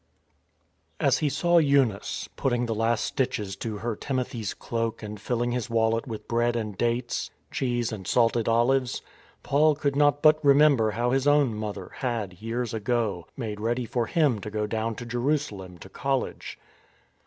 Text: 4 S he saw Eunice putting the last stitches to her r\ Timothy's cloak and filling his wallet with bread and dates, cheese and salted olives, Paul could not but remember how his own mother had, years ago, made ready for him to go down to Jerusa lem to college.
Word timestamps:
4 0.99 1.07
S 1.09 1.17
he 1.19 1.29
saw 1.29 1.59
Eunice 1.59 2.27
putting 2.35 2.65
the 2.65 2.73
last 2.73 3.05
stitches 3.05 3.55
to 3.57 3.77
her 3.77 3.89
r\ 3.91 3.95
Timothy's 3.95 4.55
cloak 4.55 5.03
and 5.03 5.21
filling 5.21 5.51
his 5.51 5.69
wallet 5.69 6.07
with 6.07 6.27
bread 6.27 6.55
and 6.55 6.75
dates, 6.75 7.29
cheese 7.51 7.91
and 7.91 8.07
salted 8.07 8.47
olives, 8.49 9.03
Paul 9.43 9.75
could 9.75 9.95
not 9.95 10.23
but 10.23 10.43
remember 10.43 10.89
how 10.89 11.11
his 11.11 11.27
own 11.27 11.53
mother 11.53 11.91
had, 11.97 12.41
years 12.41 12.73
ago, 12.73 13.27
made 13.37 13.59
ready 13.59 13.85
for 13.85 14.07
him 14.07 14.39
to 14.41 14.49
go 14.49 14.65
down 14.65 14.95
to 14.95 15.05
Jerusa 15.05 15.51
lem 15.51 15.77
to 15.77 15.87
college. 15.87 16.57